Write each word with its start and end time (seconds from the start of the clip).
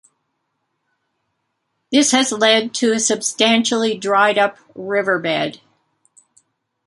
This 1.91 2.09
has 2.09 2.31
led 2.31 2.73
to 2.73 2.91
a 2.91 2.99
substantially 2.99 3.95
dried-up 3.95 4.57
riverbed. 4.73 5.61